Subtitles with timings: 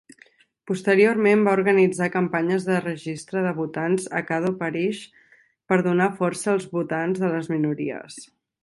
[0.69, 5.05] Posteriorment va organitzar campanyes de registre de votants a Caddo Parish
[5.73, 8.23] per donar força als votants de les minories.